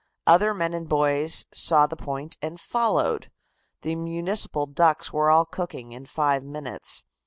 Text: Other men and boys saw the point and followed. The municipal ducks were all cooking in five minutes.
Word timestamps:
Other 0.25 0.55
men 0.55 0.73
and 0.73 0.89
boys 0.89 1.45
saw 1.53 1.85
the 1.85 1.95
point 1.95 2.35
and 2.41 2.59
followed. 2.59 3.29
The 3.83 3.93
municipal 3.93 4.65
ducks 4.65 5.13
were 5.13 5.29
all 5.29 5.45
cooking 5.45 5.91
in 5.91 6.07
five 6.07 6.43
minutes. 6.43 7.03